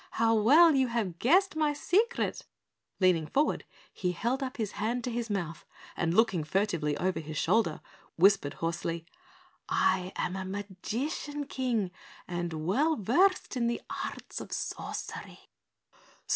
How 0.13 0.33
well 0.33 0.73
you 0.73 0.87
have 0.87 1.19
guessed 1.19 1.55
my 1.55 1.73
secret." 1.73 2.47
Leaning 2.99 3.27
forward, 3.27 3.65
he 3.93 4.13
held 4.13 4.41
his 4.57 4.71
hand 4.71 4.97
up 4.97 5.03
to 5.03 5.11
his 5.11 5.29
mouth 5.29 5.63
and 5.95 6.15
looking 6.15 6.43
furtively 6.43 6.97
over 6.97 7.19
his 7.19 7.37
shoulder, 7.37 7.81
whispered 8.17 8.55
hoarsely. 8.55 9.05
"I 9.69 10.11
am 10.15 10.35
a 10.35 10.43
magician, 10.43 11.45
King, 11.45 11.91
and 12.27 12.65
well 12.65 12.95
versed 12.95 13.55
in 13.55 13.67
the 13.67 13.79
arts 14.03 14.41
of 14.41 14.51
sorcery." 14.51 15.51